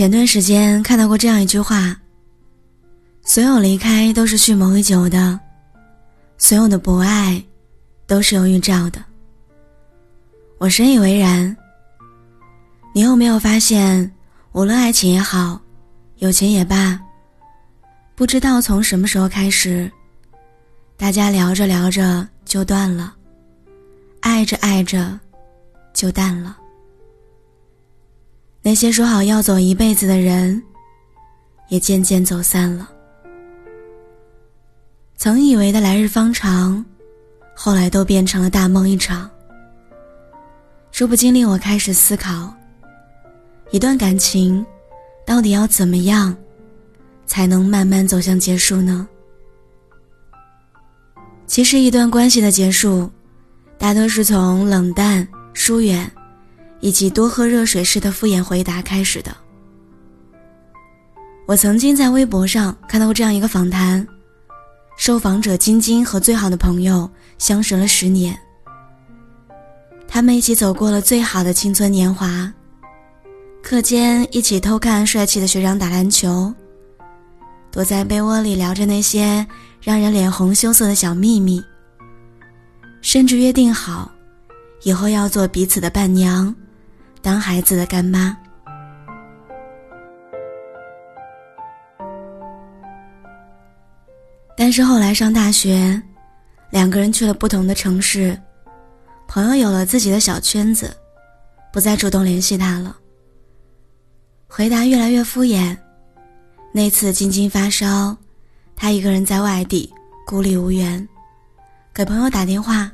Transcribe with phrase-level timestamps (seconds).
[0.00, 1.94] 前段时间看到过这样一句话：
[3.22, 5.38] 所有离开都是蓄谋已久的，
[6.38, 7.44] 所有的不爱
[8.06, 9.04] 都是有预兆的。
[10.56, 11.54] 我深以为然。
[12.94, 14.10] 你有没有发现，
[14.52, 15.60] 无论爱情也好，
[16.16, 16.98] 友情也罢，
[18.14, 19.92] 不知道从什么时候开始，
[20.96, 23.14] 大家聊着聊着就断了，
[24.22, 25.20] 爱着爱着
[25.92, 26.56] 就淡了。
[28.70, 30.62] 那些说好要走一辈子的人，
[31.70, 32.88] 也渐渐走散了。
[35.16, 36.84] 曾以为的来日方长，
[37.52, 39.28] 后来都变成了大梦一场。
[40.92, 42.54] 这不禁令我开始思考。
[43.72, 44.64] 一段感情，
[45.26, 46.32] 到底要怎么样，
[47.26, 49.08] 才能慢慢走向结束呢？
[51.44, 53.10] 其实，一段关系的结束，
[53.76, 56.08] 大多是从冷淡、疏远，
[56.80, 59.36] 以及多喝热水式的敷衍回答开始的。
[61.46, 64.06] 我曾经在微博上看到过这样一个访谈，
[64.96, 68.38] 受访者晶晶和最好的朋友相识了十年，
[70.06, 72.52] 他们一起走过了最好的青春年华。
[73.62, 76.52] 课间一起偷看帅气的学长打篮球，
[77.70, 79.46] 躲在被窝里聊着那些
[79.82, 81.62] 让人脸红羞涩的小秘密，
[83.02, 84.10] 甚至约定好，
[84.82, 86.54] 以后要做彼此的伴娘，
[87.22, 88.36] 当孩子的干妈。
[94.56, 96.00] 但是后来上大学，
[96.70, 98.38] 两个人去了不同的城市，
[99.26, 100.94] 朋友有了自己的小圈子，
[101.72, 102.94] 不再主动联系他了。
[104.46, 105.76] 回答越来越敷衍。
[106.72, 108.16] 那次晶晶发烧，
[108.76, 109.92] 他一个人在外地
[110.26, 111.08] 孤立无援，
[111.94, 112.90] 给朋友打电话，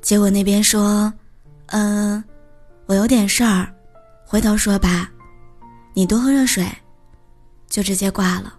[0.00, 1.12] 结果那边说
[1.68, 2.24] ：“嗯，
[2.92, 3.72] 我有点事儿，
[4.26, 5.10] 回头说吧，
[5.94, 6.70] 你多喝热水。”
[7.66, 8.52] 就直接挂了。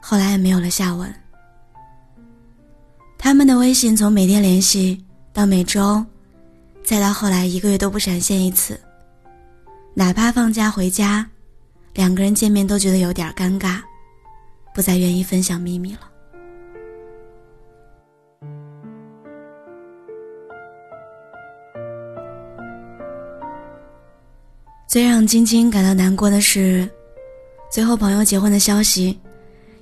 [0.00, 1.14] 后来也没有了下文。
[3.16, 5.00] 他们的微信从每天联系
[5.32, 6.04] 到每周，
[6.82, 8.76] 再到后来一个月都不闪现一次。
[9.94, 11.24] 哪怕放假回家，
[11.94, 13.80] 两个人见面都觉得有点尴尬，
[14.74, 16.00] 不再愿意分享秘密了。
[24.92, 26.86] 最让晶晶感到难过的是，
[27.70, 29.18] 最后朋友结婚的消息，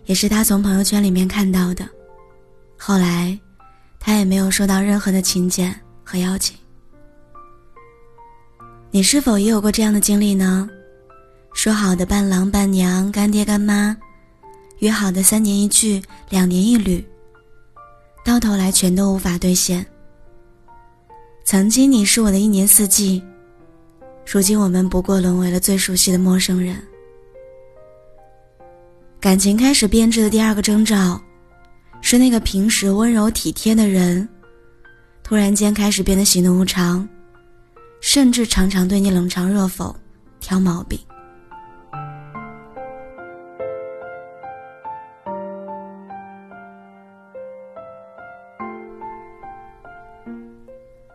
[0.04, 1.84] 也是她从朋友圈里面看到的。
[2.78, 3.36] 后来，
[3.98, 6.56] 她也没有收到任何的请柬和邀请。
[8.92, 10.70] 你是否也有过这样的经历呢？
[11.54, 13.96] 说好的伴郎伴娘、干爹干妈，
[14.78, 17.04] 约好的三年一聚、两年一旅，
[18.24, 19.84] 到头来全都无法兑现。
[21.44, 23.20] 曾经你是我的一年四季，
[24.32, 26.80] 如今我们不过沦为了最熟悉的陌生人。
[29.18, 31.20] 感情开始变质的第二个征兆，
[32.00, 34.28] 是那个平时温柔体贴的人，
[35.24, 37.08] 突然间开始变得喜怒无常。
[38.00, 39.92] 甚至常常对你冷嘲热讽，
[40.38, 40.96] 挑毛病。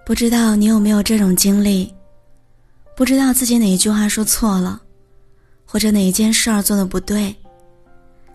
[0.05, 1.95] 不知道你有没有这种经历？
[2.95, 4.81] 不知道自己哪一句话说错了，
[5.65, 7.35] 或者哪一件事儿做的不对，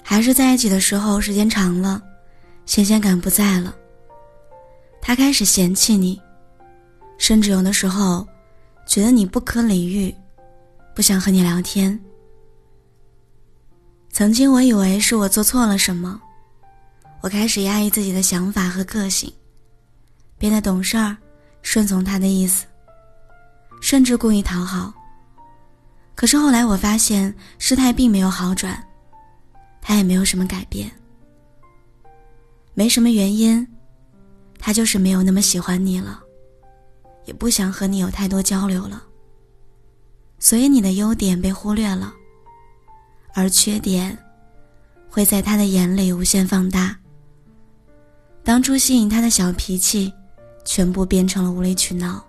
[0.02, 2.02] 还是在一起的时候时间长了，
[2.66, 3.74] 新鲜感不在了，
[5.00, 6.20] 他开始嫌弃你，
[7.18, 8.26] 甚至有的时候。
[8.86, 10.12] 觉得你不可理喻，
[10.96, 11.96] 不想和你聊天。
[14.10, 16.20] 曾经我以为是我做错了什么，
[17.20, 19.32] 我开始压抑自己的想法和个性，
[20.38, 21.16] 变得懂事儿，
[21.62, 22.66] 顺从他的意思，
[23.80, 24.92] 甚至故意讨好。
[26.14, 28.82] 可是后来我发现事态并没有好转，
[29.80, 30.90] 他也没有什么改变，
[32.74, 33.66] 没什么原因，
[34.58, 36.20] 他就是没有那么喜欢你了。
[37.26, 39.02] 也不想和你有太多交流了，
[40.38, 42.12] 所以你的优点被忽略了，
[43.34, 44.16] 而缺点
[45.08, 46.96] 会在他的眼里无限放大。
[48.42, 50.12] 当初吸引他的小脾气，
[50.64, 52.24] 全部变成了无理取闹。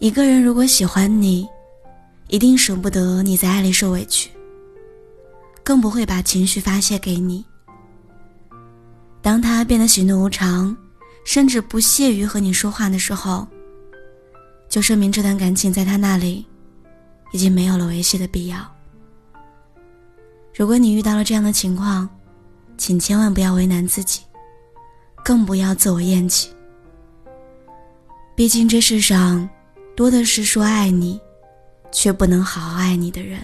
[0.00, 1.46] 一个人如果喜欢你，
[2.28, 4.30] 一定舍不得你在爱里受委屈，
[5.62, 7.44] 更不会把情绪发泄给你。
[9.22, 10.76] 当他变得喜怒无常。
[11.22, 13.46] 甚至不屑于和你说话的时候，
[14.70, 16.44] 就说明这段感情在他那里
[17.30, 18.58] 已经没有了维系的必要。
[20.56, 22.08] 如果你遇到了这样的情况，
[22.78, 24.22] 请千万不要为难自己，
[25.22, 26.48] 更不要自我厌弃。
[28.34, 29.48] 毕竟这世上
[29.96, 31.20] 多的是说爱你，
[31.92, 33.38] 却不能好好爱你的人。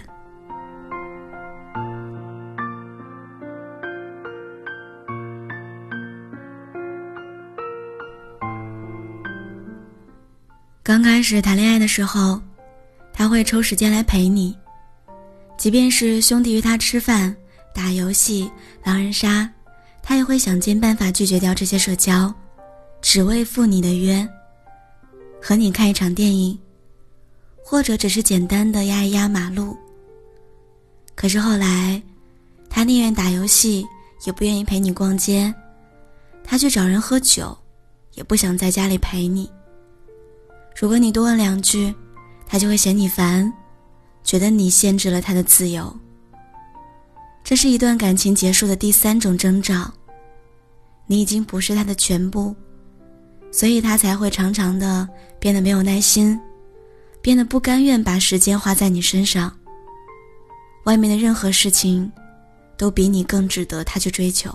[10.81, 12.41] 刚开始谈恋爱的时候，
[13.13, 14.57] 他会抽时间来陪你，
[15.57, 17.35] 即便是兄弟约他吃饭、
[17.75, 18.49] 打游戏、
[18.85, 19.49] 狼人杀，
[20.01, 22.33] 他也会想尽办法拒绝掉这些社交，
[23.01, 24.25] 只为赴你的约，
[25.41, 26.57] 和你看一场电影，
[27.63, 29.77] 或者只是简单的压一压马路。
[31.15, 32.01] 可是后来，
[32.69, 33.85] 他宁愿打游戏，
[34.25, 35.53] 也不愿意陪你逛街，
[36.43, 37.57] 他去找人喝酒，
[38.13, 39.49] 也不想在家里陪你。
[40.79, 41.93] 如果你多问两句，
[42.45, 43.51] 他就会嫌你烦，
[44.23, 45.91] 觉得你限制了他的自由。
[47.43, 49.91] 这是一段感情结束的第三种征兆，
[51.07, 52.55] 你已经不是他的全部，
[53.51, 55.07] 所以他才会常常的
[55.39, 56.39] 变得没有耐心，
[57.21, 59.51] 变得不甘愿把时间花在你身上。
[60.85, 62.11] 外面的任何事情，
[62.77, 64.49] 都比你更值得他去追求。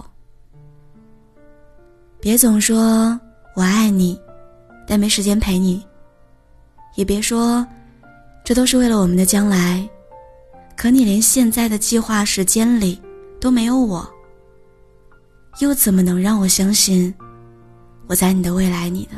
[2.20, 3.18] 别总说
[3.54, 4.18] 我爱你，
[4.86, 5.84] 但没时间陪你。
[6.94, 7.66] 也别说，
[8.44, 9.88] 这都是为了我们的将来。
[10.76, 13.00] 可你连现在的计划时间里
[13.40, 14.08] 都没有我，
[15.60, 17.12] 又怎么能让我相信
[18.12, 19.16] 我在你的未来里的？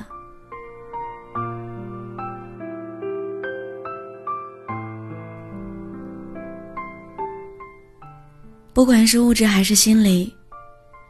[8.73, 10.32] 不管是物质还是心理，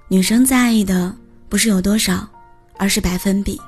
[0.09, 1.15] 女生在意的
[1.51, 2.27] 不是有多少，
[2.79, 3.61] 而是百分比。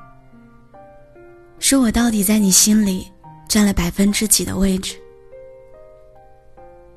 [1.59, 3.07] 是我到底在你心里
[3.47, 4.97] 占了百分之几的位置？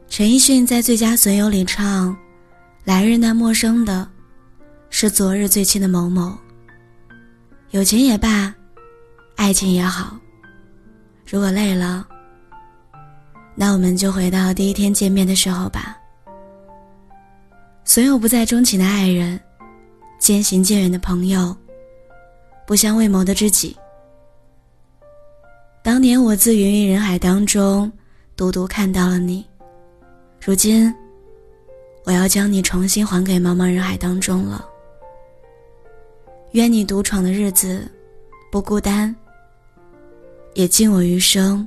[0.07, 2.15] 陈奕迅在《最佳损友》里唱
[2.85, 4.07] ：“来日那陌生的，
[4.89, 6.37] 是昨日最亲的某某。
[7.71, 8.51] 友情也罢，
[9.35, 10.17] 爱情也好，
[11.23, 12.07] 如果累了，
[13.53, 15.95] 那我们就回到第一天见面的时候吧。
[17.85, 19.39] 所有不再钟情的爱人，
[20.17, 21.55] 渐行渐远的朋友，
[22.65, 23.77] 不相为谋的知己。”
[25.83, 27.91] 当年我自芸芸人海当中，
[28.35, 29.45] 独独看到了你。
[30.43, 30.91] 如今，
[32.03, 34.65] 我要将你重新还给茫茫人海当中了。
[36.53, 37.87] 愿你独闯的日子
[38.51, 39.15] 不孤单，
[40.55, 41.65] 也敬我余生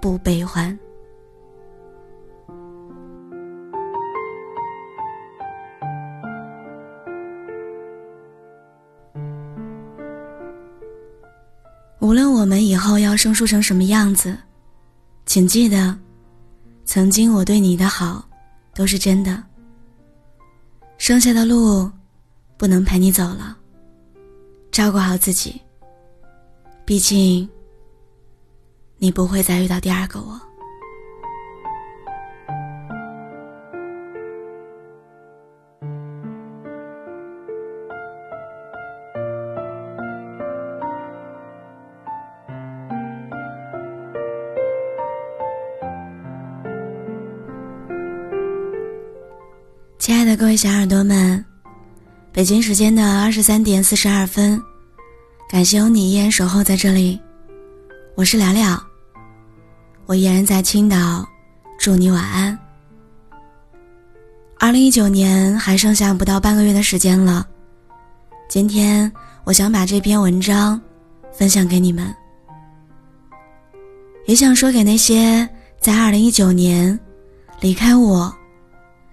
[0.00, 0.78] 不悲欢。
[11.98, 14.36] 无论我们以后要生疏成什么样子，
[15.26, 15.98] 请记得，
[16.84, 18.24] 曾经我对你的好，
[18.74, 19.42] 都是真的。
[20.98, 21.90] 剩下的路，
[22.56, 23.58] 不能陪你走了。
[24.72, 25.60] 照顾好自己，
[26.86, 27.46] 毕竟，
[28.96, 30.40] 你不会再遇到第二个我。
[49.98, 51.44] 亲爱的各位小耳朵们，
[52.32, 54.58] 北京时间的二十三点四十二分，
[55.50, 57.20] 感谢有你依然守候在这里，
[58.14, 58.82] 我是聊聊，
[60.06, 61.28] 我依然在青岛，
[61.78, 62.58] 祝你晚安。
[64.58, 67.46] 二零一九年还剩下不到半个月的时间了，
[68.48, 69.12] 今天
[69.44, 70.80] 我想把这篇文章
[71.34, 72.14] 分享给你们，
[74.24, 75.46] 也想说给那些
[75.78, 76.98] 在二零一九年
[77.60, 78.34] 离开我。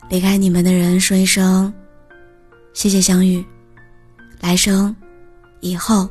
[0.09, 1.71] 离开你们的人说一声，
[2.73, 3.45] 谢谢相遇。
[4.39, 4.95] 来生，
[5.59, 6.09] 以后，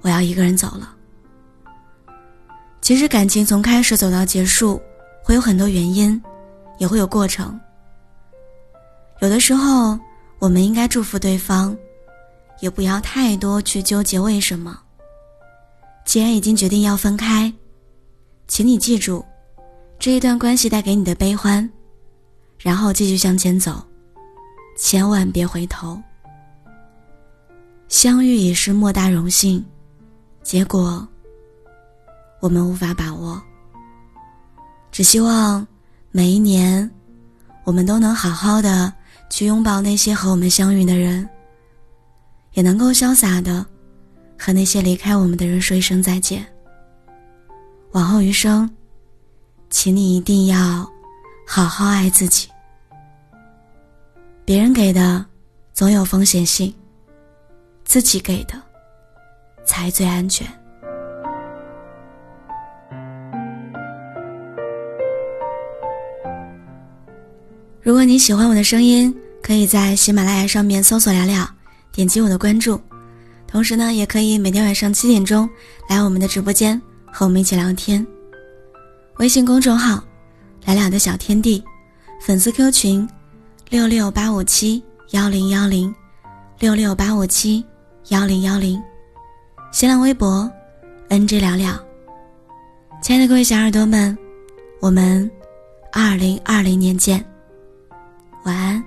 [0.00, 0.94] 我要一个人走了。
[2.80, 4.80] 其实感情从开始走到结束，
[5.22, 6.20] 会有很多原因，
[6.78, 7.58] 也会有过程。
[9.20, 9.98] 有的时候，
[10.38, 11.76] 我们应该祝福对方，
[12.60, 14.80] 也不要太多去纠结为什么。
[16.06, 17.52] 既然已经决定要分开，
[18.46, 19.22] 请你记住，
[19.98, 21.68] 这一段关系带给你的悲欢。
[22.58, 23.84] 然后继续向前走，
[24.78, 26.00] 千万别回头。
[27.88, 29.62] 相遇已是莫大荣幸，
[30.42, 31.06] 结果
[32.40, 33.42] 我们无法把握。
[34.92, 35.66] 只希望
[36.10, 36.88] 每一年，
[37.64, 38.92] 我们都能好好的
[39.28, 41.28] 去拥抱那些和我们相遇的人，
[42.52, 43.66] 也能够潇洒的
[44.38, 46.46] 和那些离开我们的人说一声再见。
[47.92, 48.70] 往后余生，
[49.70, 50.88] 请你一定要。
[51.50, 52.46] 好好爱自己。
[54.48, 55.22] 别人给的
[55.74, 56.72] 总有风险性
[57.84, 58.54] 自己给的
[59.62, 60.46] 才最安全。
[67.82, 71.46] 如果你喜欢我的声音可以在喜马拉雅上面搜索聊聊
[71.92, 72.80] 点击我的关注
[73.46, 75.46] 同时呢也可以每天晚上七点钟
[75.90, 76.80] 来我们的直播间
[77.12, 78.06] 和我们一起聊天。
[79.18, 80.02] 微信公众号
[80.64, 81.62] 聊聊的小天地
[82.18, 83.06] 粉丝 q 群
[83.70, 85.94] 六六八五七幺零幺零
[86.58, 87.62] 六六八五七
[88.08, 88.82] 幺零幺零。
[89.72, 90.50] 新浪微博
[91.10, 91.78] ：NG 聊聊。
[93.02, 94.16] 亲爱的各位小耳朵们，
[94.80, 95.30] 我们
[95.92, 97.22] 二零二零年见。
[98.44, 98.82] 晚安，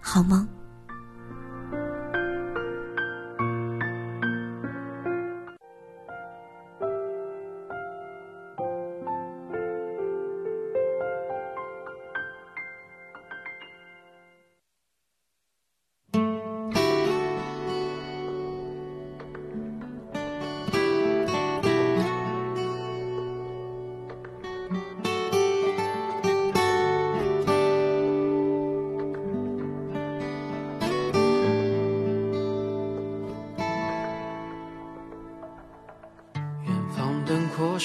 [0.00, 0.48] 好梦。